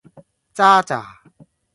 [0.51, 1.05] 咋喳